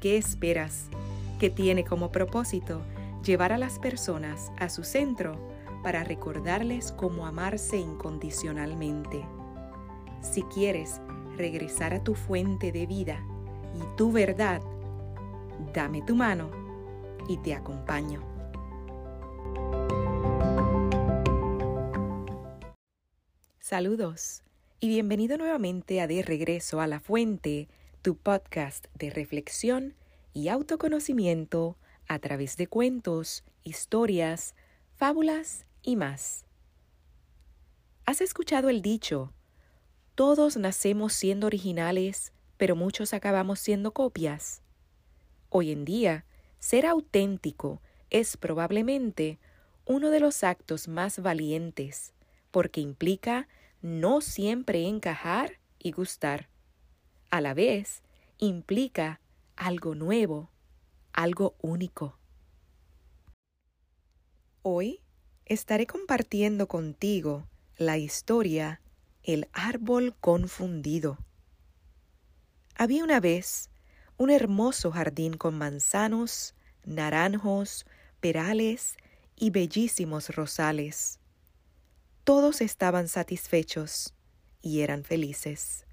[0.00, 0.88] ¿Qué esperas?
[1.40, 2.82] que tiene como propósito
[3.24, 5.38] llevar a las personas a su centro
[5.82, 9.24] para recordarles cómo amarse incondicionalmente.
[10.20, 11.00] Si quieres
[11.38, 13.24] regresar a tu fuente de vida
[13.74, 14.60] y tu verdad,
[15.72, 16.50] dame tu mano
[17.26, 18.22] y te acompaño.
[23.58, 24.42] Saludos
[24.78, 27.68] y bienvenido nuevamente a De Regreso a la Fuente
[28.02, 29.94] tu podcast de reflexión
[30.32, 31.76] y autoconocimiento
[32.08, 34.54] a través de cuentos, historias,
[34.96, 36.46] fábulas y más.
[38.06, 39.32] ¿Has escuchado el dicho?
[40.14, 44.62] Todos nacemos siendo originales, pero muchos acabamos siendo copias.
[45.50, 46.24] Hoy en día,
[46.58, 49.38] ser auténtico es probablemente
[49.84, 52.14] uno de los actos más valientes,
[52.50, 53.46] porque implica
[53.82, 56.49] no siempre encajar y gustar
[57.30, 58.02] a la vez
[58.38, 59.20] implica
[59.56, 60.50] algo nuevo,
[61.12, 62.18] algo único.
[64.62, 65.00] Hoy
[65.46, 68.80] estaré compartiendo contigo la historia
[69.22, 71.18] El árbol confundido.
[72.74, 73.70] Había una vez
[74.16, 76.54] un hermoso jardín con manzanos,
[76.84, 77.86] naranjos,
[78.20, 78.96] perales
[79.36, 81.18] y bellísimos rosales.
[82.24, 84.14] Todos estaban satisfechos
[84.62, 85.86] y eran felices.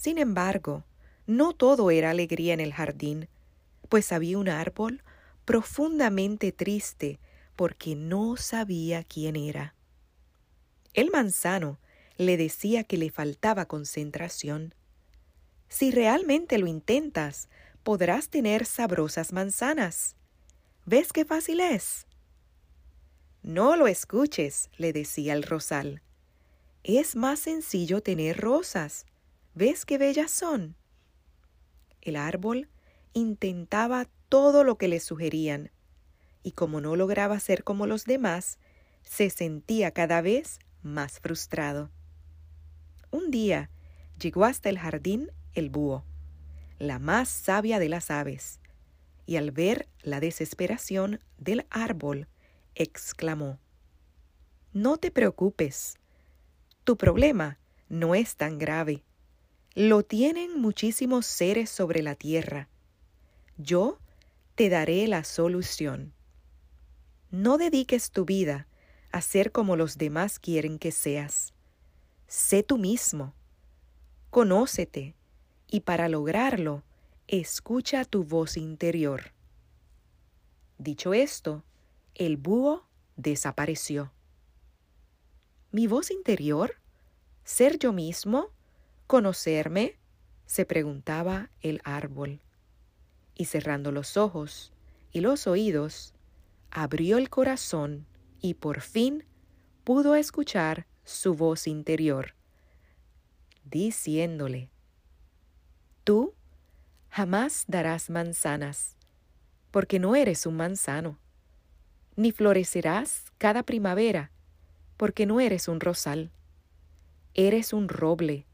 [0.00, 0.86] Sin embargo,
[1.26, 3.28] no todo era alegría en el jardín,
[3.90, 5.02] pues había un árbol
[5.44, 7.20] profundamente triste
[7.54, 9.74] porque no sabía quién era.
[10.94, 11.78] El manzano
[12.16, 14.74] le decía que le faltaba concentración.
[15.68, 17.50] Si realmente lo intentas,
[17.82, 20.16] podrás tener sabrosas manzanas.
[20.86, 22.06] ¿Ves qué fácil es?
[23.42, 26.00] No lo escuches, le decía el rosal.
[26.84, 29.04] Es más sencillo tener rosas.
[29.54, 30.76] ¿Ves qué bellas son?
[32.00, 32.68] El árbol
[33.12, 35.72] intentaba todo lo que le sugerían,
[36.44, 38.58] y como no lograba ser como los demás,
[39.02, 41.90] se sentía cada vez más frustrado.
[43.10, 43.70] Un día
[44.20, 46.04] llegó hasta el jardín el búho,
[46.78, 48.60] la más sabia de las aves,
[49.26, 52.28] y al ver la desesperación del árbol,
[52.76, 53.58] exclamó,
[54.72, 55.98] No te preocupes,
[56.84, 59.02] tu problema no es tan grave
[59.74, 62.68] lo tienen muchísimos seres sobre la tierra.
[63.56, 63.98] Yo
[64.56, 66.12] te daré la solución.
[67.30, 68.66] No dediques tu vida
[69.12, 71.52] a ser como los demás quieren que seas.
[72.26, 73.34] Sé tú mismo.
[74.30, 75.14] Conócete
[75.68, 76.82] y para lograrlo,
[77.28, 79.32] escucha tu voz interior.
[80.78, 81.64] Dicho esto,
[82.14, 84.12] el búho desapareció.
[85.70, 86.76] ¿Mi voz interior?
[87.44, 88.50] ¿Ser yo mismo?
[89.10, 89.98] ¿Conocerme?
[90.46, 92.42] se preguntaba el árbol.
[93.34, 94.72] Y cerrando los ojos
[95.10, 96.14] y los oídos,
[96.70, 98.06] abrió el corazón
[98.40, 99.24] y por fin
[99.82, 102.36] pudo escuchar su voz interior,
[103.64, 104.70] diciéndole,
[106.04, 106.36] Tú
[107.08, 108.96] jamás darás manzanas,
[109.72, 111.18] porque no eres un manzano,
[112.14, 114.30] ni florecerás cada primavera,
[114.96, 116.30] porque no eres un rosal.
[117.34, 118.46] Eres un roble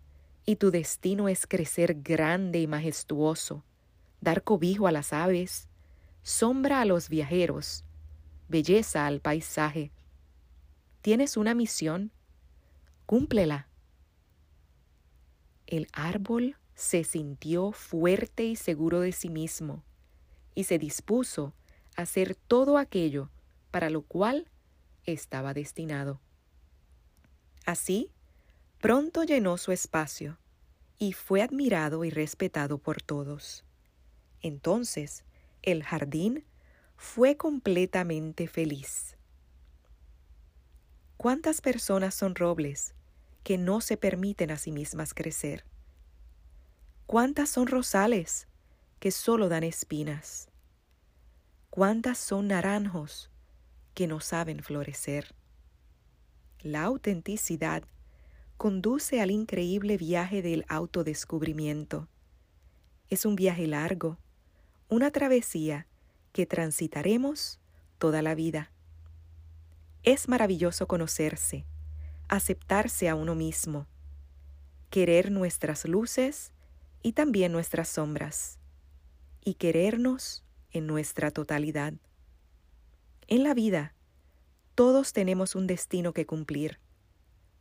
[0.47, 3.65] y tu destino es crecer grande y majestuoso,
[4.21, 5.69] dar cobijo a las aves,
[6.23, 7.85] sombra a los viajeros,
[8.49, 9.91] belleza al paisaje.
[11.03, 12.13] Tienes una misión,
[13.07, 13.69] cúmplela.
[15.67, 19.83] El árbol se sintió fuerte y seguro de sí mismo
[20.55, 21.55] y se dispuso
[21.97, 23.31] a hacer todo aquello
[23.73, 24.49] para lo cual
[25.05, 26.21] estaba destinado.
[27.65, 28.11] Así,
[28.81, 30.39] Pronto llenó su espacio
[30.99, 33.65] y fue admirado y respetado por todos.
[34.43, 35.25] Entonces,
[35.63, 36.45] el jardín
[36.97, 39.17] fue completamente feliz.
[41.17, 42.95] ¿Cuántas personas son robles
[43.43, 45.65] que no se permiten a sí mismas crecer?
[47.07, 48.47] ¿Cuántas son rosales
[49.01, 50.49] que solo dan espinas?
[51.71, 53.31] ¿Cuántas son naranjos
[53.95, 55.35] que no saben florecer?
[56.61, 57.85] La autenticidad
[58.57, 62.09] conduce al increíble viaje del autodescubrimiento.
[63.09, 64.19] Es un viaje largo,
[64.89, 65.87] una travesía
[66.33, 67.61] que transitaremos
[67.99, 68.73] toda la vida.
[70.03, 71.67] Es maravilloso conocerse,
[72.29, 73.87] aceptarse a uno mismo,
[74.91, 76.53] querer nuestras luces
[77.03, 78.59] y también nuestras sombras,
[79.45, 81.95] y querernos en nuestra totalidad.
[83.29, 83.95] En la vida,
[84.75, 86.81] todos tenemos un destino que cumplir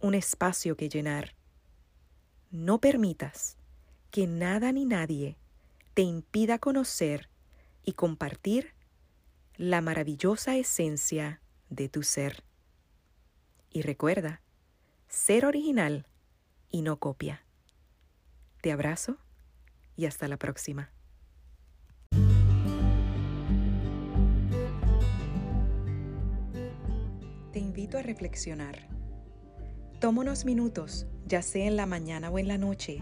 [0.05, 1.33] un espacio que llenar.
[2.51, 3.57] No permitas
[4.11, 5.35] que nada ni nadie
[5.95, 7.27] te impida conocer
[7.83, 8.75] y compartir
[9.57, 11.41] la maravillosa esencia
[11.71, 12.43] de tu ser.
[13.71, 14.43] Y recuerda,
[15.07, 16.05] ser original
[16.69, 17.43] y no copia.
[18.61, 19.17] Te abrazo
[19.95, 20.91] y hasta la próxima.
[27.51, 28.94] Te invito a reflexionar
[29.99, 33.01] Toma unos minutos, ya sea en la mañana o en la noche,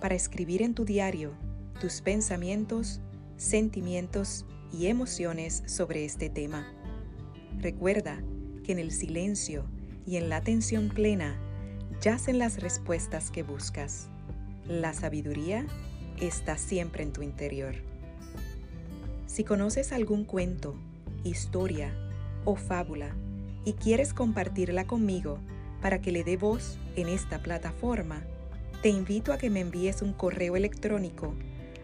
[0.00, 1.32] para escribir en tu diario
[1.80, 3.00] tus pensamientos,
[3.38, 6.70] sentimientos y emociones sobre este tema.
[7.58, 8.22] Recuerda
[8.64, 9.64] que en el silencio
[10.06, 11.38] y en la atención plena
[12.02, 14.08] yacen las respuestas que buscas.
[14.68, 15.66] La sabiduría
[16.20, 17.76] está siempre en tu interior.
[19.26, 20.76] Si conoces algún cuento,
[21.24, 21.94] historia
[22.44, 23.16] o fábula
[23.64, 25.38] y quieres compartirla conmigo,
[25.80, 28.22] para que le dé voz en esta plataforma,
[28.82, 31.34] te invito a que me envíes un correo electrónico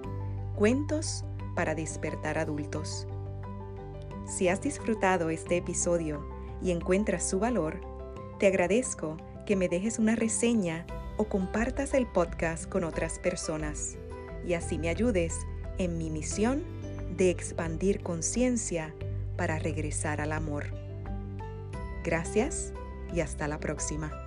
[0.56, 1.24] Cuentos
[1.54, 3.06] para despertar adultos.
[4.26, 6.26] Si has disfrutado este episodio
[6.62, 7.80] y encuentras su valor,
[8.38, 10.86] te agradezco que me dejes una reseña
[11.16, 13.96] o compartas el podcast con otras personas
[14.46, 15.34] y así me ayudes
[15.78, 16.62] en mi misión
[17.16, 18.94] de expandir conciencia
[19.36, 20.66] para regresar al amor.
[22.04, 22.72] Gracias
[23.12, 24.23] y hasta la próxima.